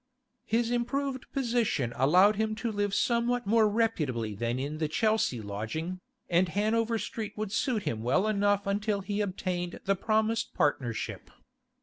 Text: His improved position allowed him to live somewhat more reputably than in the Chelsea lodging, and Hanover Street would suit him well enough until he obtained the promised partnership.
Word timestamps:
His 0.45 0.71
improved 0.71 1.31
position 1.31 1.93
allowed 1.95 2.35
him 2.35 2.55
to 2.55 2.71
live 2.71 2.95
somewhat 2.95 3.45
more 3.45 3.69
reputably 3.69 4.33
than 4.33 4.57
in 4.57 4.79
the 4.79 4.87
Chelsea 4.87 5.41
lodging, 5.41 5.99
and 6.27 6.49
Hanover 6.49 6.97
Street 6.97 7.33
would 7.37 7.51
suit 7.51 7.83
him 7.83 8.01
well 8.01 8.27
enough 8.27 8.65
until 8.65 9.01
he 9.01 9.21
obtained 9.21 9.79
the 9.85 9.95
promised 9.95 10.55
partnership. 10.55 11.29